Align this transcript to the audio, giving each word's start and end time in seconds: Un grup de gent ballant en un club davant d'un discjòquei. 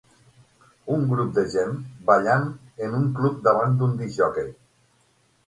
Un 0.95 1.03
grup 1.11 1.29
de 1.35 1.43
gent 1.55 1.75
ballant 2.07 2.47
en 2.87 2.97
un 3.01 3.05
club 3.21 3.39
davant 3.51 3.79
d'un 3.83 3.95
discjòquei. 4.03 4.51